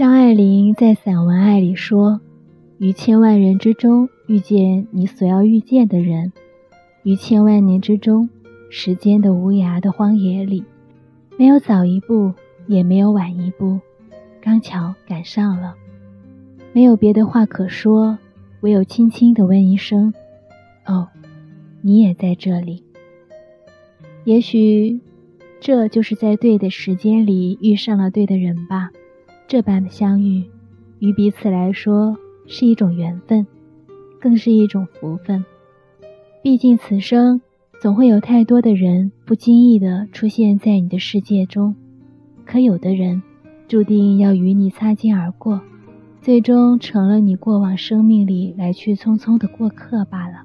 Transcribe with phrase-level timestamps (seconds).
[0.00, 2.22] 张爱玲在散文《爱》里说
[2.80, 6.32] ：“于千万人之中遇见你所要遇见的人，
[7.02, 8.30] 于千万年之中，
[8.70, 10.64] 时间的无涯的荒野里，
[11.36, 12.32] 没有早一步，
[12.66, 13.78] 也没有晚一步，
[14.40, 15.74] 刚巧赶上了。
[16.72, 18.16] 没有别的话可说，
[18.62, 20.14] 唯有轻轻地问一声
[20.88, 21.08] ：‘哦，
[21.82, 22.82] 你也在这里。’
[24.24, 24.98] 也许，
[25.60, 28.92] 这就是在对的时间里遇上了对的人吧。”
[29.50, 30.44] 这般的相遇，
[31.00, 33.44] 于彼此来说是一种缘分，
[34.20, 35.44] 更是一种福分。
[36.40, 37.40] 毕竟此生
[37.80, 41.74] 总会有太多的人不经意地出现在你的世界中，
[42.44, 43.20] 可有的人
[43.66, 45.60] 注定要与你擦肩而过，
[46.22, 50.44] 最终成了你过往生命里来去匆匆的过客罢了。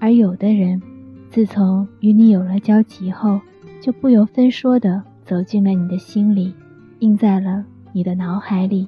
[0.00, 0.80] 而有的人，
[1.28, 3.38] 自从与你有了交集后，
[3.82, 6.54] 就不由分说地走进了你的心里，
[7.00, 7.66] 印在了。
[7.98, 8.86] 你的脑海里，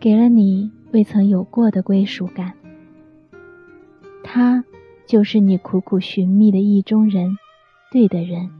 [0.00, 2.54] 给了你未曾有过的归属感。
[4.24, 4.64] 他
[5.06, 7.38] 就是你苦苦寻觅的意中人，
[7.92, 8.50] 对的人。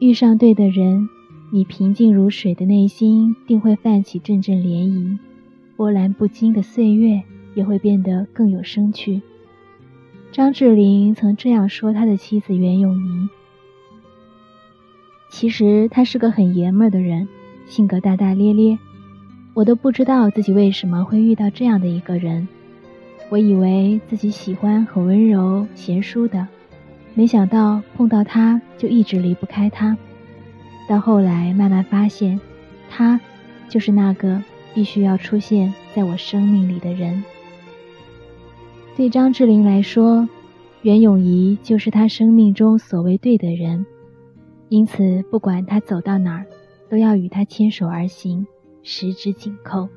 [0.00, 1.06] 遇上对的人，
[1.52, 5.18] 你平静如水的内心定会泛起阵阵涟漪，
[5.76, 7.22] 波澜不惊的岁月
[7.54, 9.20] 也会变得更有生趣。
[10.30, 13.28] 张智霖曾这样说他的妻子袁咏仪
[15.28, 17.28] ：“其实他是个很爷们儿的人。”
[17.66, 18.78] 性格大大咧咧，
[19.54, 22.46] 我都不知道自己为什么会遇到这样的一个人。
[23.30, 26.46] 我以为自己喜欢很温柔贤淑的，
[27.14, 29.96] 没想到碰到他就一直离不开他。
[30.86, 32.38] 到后来慢慢发现，
[32.90, 33.18] 他
[33.68, 34.42] 就是那个
[34.74, 37.24] 必须要出现在我生命里的人。
[38.94, 40.28] 对张智霖来说，
[40.82, 43.86] 袁咏仪就是他生命中所谓对的人，
[44.68, 46.44] 因此不管他走到哪儿。
[46.92, 48.46] 都要与他牵手而行，
[48.82, 49.88] 十指紧扣。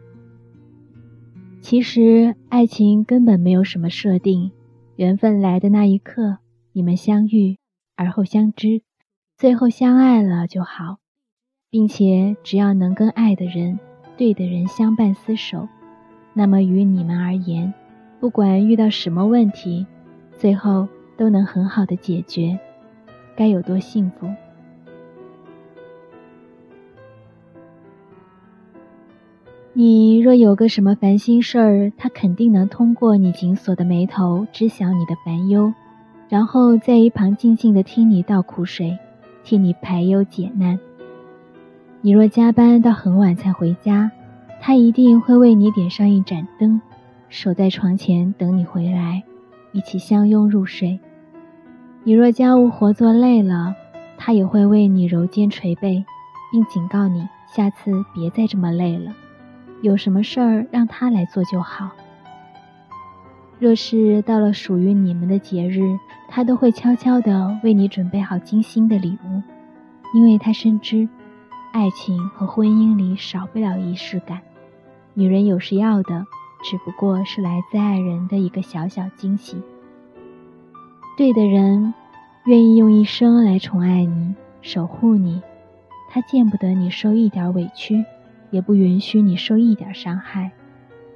[1.60, 4.54] 其实爱情根本没有什么设定，
[4.96, 6.38] 缘分来的那一刻，
[6.72, 7.58] 你们相遇，
[7.98, 8.82] 而后相知，
[9.36, 11.00] 最后相爱了就好，
[11.70, 13.78] 并且只要能跟爱的人、
[14.16, 15.68] 对的人相伴厮守，
[16.34, 17.74] 那么于你们而言，
[18.22, 19.86] 不管遇到什么问题，
[20.38, 22.58] 最后都能很好的解决，
[23.36, 24.30] 该有多幸福！
[29.78, 35.74] 你若有个什么烦心事儿，他肯定能通过你紧锁的眉头知晓你的烦忧，
[36.30, 38.98] 然后在一旁静静的听你倒苦水，
[39.44, 40.80] 替你排忧解难。
[42.00, 44.10] 你若加班到很晚才回家，
[44.62, 46.80] 他一定会为你点上一盏灯，
[47.28, 49.24] 守在床前等你回来，
[49.74, 50.98] 一起相拥入睡。
[52.06, 53.76] 你若家务活做累了，
[54.18, 56.06] 他也会为你揉肩捶背，
[56.50, 59.12] 并警告你下次别再这么累了。
[59.82, 61.92] 有什么事儿让他来做就好。
[63.60, 65.98] 若是到了属于你们的节日，
[66.28, 69.42] 他都会悄悄地为你准备好精心的礼物，
[70.14, 71.08] 因为他深知，
[71.72, 74.42] 爱情和婚姻里少不了仪式感。
[75.14, 76.26] 女人有时要的，
[76.64, 79.62] 只不过是来自爱人的一个小小惊喜。
[81.18, 81.94] 对的人，
[82.46, 85.42] 愿意用一生来宠爱你、守护你，
[86.10, 88.04] 他见不得你受一点委屈。
[88.52, 90.52] 也不允许你受一点伤害，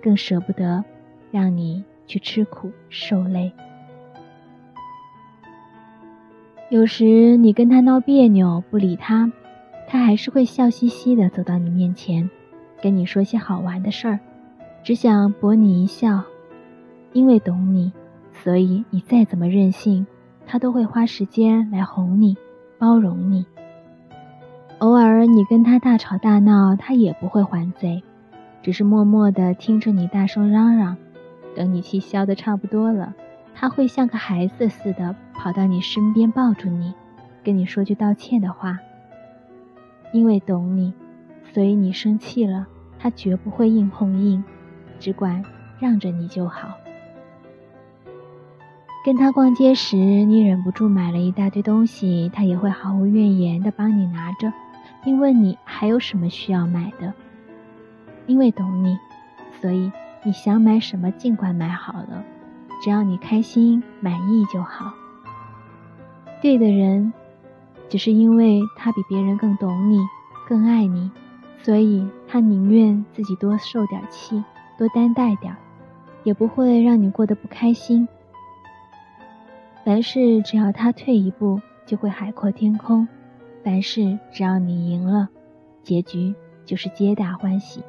[0.01, 0.83] 更舍不得
[1.31, 3.51] 让你去吃苦受累。
[6.69, 9.31] 有时你跟他闹别扭，不理他，
[9.87, 12.29] 他还是会笑嘻嘻的走到你面前，
[12.81, 14.19] 跟你说些好玩的事儿，
[14.83, 16.23] 只想博你一笑。
[17.11, 17.91] 因为懂你，
[18.31, 20.05] 所以你再怎么任性，
[20.45, 22.37] 他都会花时间来哄你，
[22.77, 23.47] 包容你。
[24.79, 28.01] 偶尔你跟他大吵大闹，他也不会还嘴，
[28.63, 30.95] 只是默默地听着你大声嚷嚷。
[31.53, 33.13] 等你气消的差不多了，
[33.53, 36.93] 他会像个孩子似的跑到你身边抱住你，
[37.43, 38.79] 跟你说句道歉的话。
[40.13, 40.93] 因为懂你，
[41.51, 42.65] 所以你生气了，
[42.97, 44.41] 他绝不会硬碰硬，
[44.97, 45.43] 只管
[45.77, 46.69] 让着你就好。
[49.03, 54.53] 跟他逛街时，你忍不住买了一大堆东西，他也会毫无怨言地帮你拿着。
[55.03, 57.13] 并问你还有什么需要买的，
[58.27, 58.97] 因为懂你，
[59.61, 59.91] 所以
[60.23, 62.23] 你想买什么尽管买好了，
[62.83, 64.93] 只要你开心满意就好。
[66.41, 67.11] 对的人，
[67.89, 69.99] 只是因为他比别人更懂你，
[70.47, 71.11] 更爱你，
[71.61, 74.43] 所以他宁愿自己多受点气，
[74.77, 75.55] 多担待点，
[76.23, 78.07] 也不会让你过得不开心。
[79.85, 83.07] 凡事只要他退一步，就会海阔天空。
[83.63, 85.29] 凡事只要你赢了，
[85.83, 86.33] 结局
[86.65, 87.81] 就是皆大欢喜。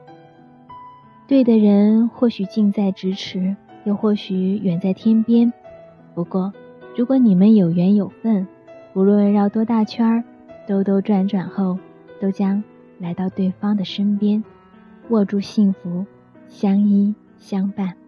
[1.26, 5.52] 对的人或许近在咫尺，又或许远在天边。
[6.14, 6.52] 不过，
[6.96, 8.46] 如果你们有缘有份，
[8.94, 10.24] 无论绕多大圈儿，
[10.66, 11.78] 兜兜转转后，
[12.20, 12.62] 都将
[12.98, 14.42] 来到对方的身边，
[15.10, 16.04] 握住幸福，
[16.48, 17.99] 相依相伴。